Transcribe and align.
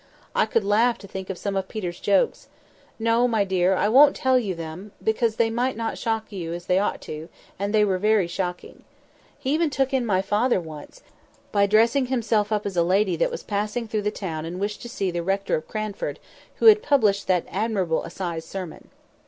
I 0.33 0.47
could 0.47 0.63
laugh 0.65 0.97
to 0.97 1.07
think 1.07 1.29
of 1.29 1.37
some 1.37 1.55
of 1.55 1.67
Peter's 1.67 1.99
jokes. 1.99 2.47
No, 2.97 3.27
my 3.27 3.43
dear, 3.43 3.75
I 3.75 3.87
won't 3.87 4.15
tell 4.15 4.39
you 4.39 4.53
of 4.53 4.57
them, 4.57 4.93
because 5.03 5.35
they 5.35 5.51
might 5.51 5.77
not 5.77 5.95
shock 5.95 6.31
you 6.31 6.53
as 6.55 6.65
they 6.65 6.79
ought 6.79 7.01
to 7.01 7.11
do, 7.27 7.29
and 7.59 7.71
they 7.71 7.85
were 7.85 7.99
very 7.99 8.25
shocking. 8.25 8.83
He 9.37 9.53
even 9.53 9.69
took 9.69 9.93
in 9.93 10.03
my 10.03 10.23
father 10.23 10.59
once, 10.59 11.03
by 11.51 11.67
dressing 11.67 12.07
himself 12.07 12.51
up 12.51 12.65
as 12.65 12.75
a 12.75 12.81
lady 12.81 13.15
that 13.17 13.29
was 13.29 13.43
passing 13.43 13.87
through 13.87 14.01
the 14.01 14.09
town 14.09 14.43
and 14.43 14.59
wished 14.59 14.81
to 14.81 14.89
see 14.89 15.11
the 15.11 15.21
Rector 15.21 15.53
of 15.53 15.67
Cranford, 15.67 16.17
'who 16.55 16.65
had 16.65 16.81
published 16.81 17.27
that 17.27 17.45
admirable 17.47 18.01
Assize 18.03 18.43
Sermon. 18.43 18.87